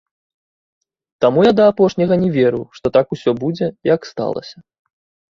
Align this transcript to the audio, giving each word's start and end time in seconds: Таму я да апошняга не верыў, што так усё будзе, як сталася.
Таму 1.25 1.43
я 1.47 1.51
да 1.59 1.67
апошняга 1.71 2.13
не 2.23 2.29
верыў, 2.37 2.63
што 2.77 2.91
так 2.95 3.13
усё 3.17 3.31
будзе, 3.43 3.67
як 3.95 4.09
сталася. 4.11 4.57